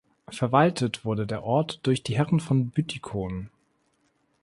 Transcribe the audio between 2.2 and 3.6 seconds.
von Büttikon".